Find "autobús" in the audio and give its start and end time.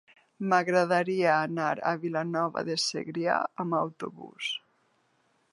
3.85-4.53